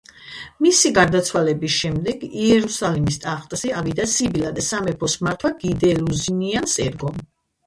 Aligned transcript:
მისი 0.65 0.91
გარდაცვალების 0.93 1.75
შემდეგ, 1.81 2.23
იერუსალიმის 2.45 3.19
ტახტზე 3.27 3.75
ავიდა 3.83 4.09
სიბილა 4.15 4.53
და 4.57 4.65
სამეფოს 4.69 5.19
მართვა 5.29 5.53
გი 5.61 5.77
დე 5.85 5.93
ლუზინიანს 6.01 6.77
ერგო. 6.89 7.15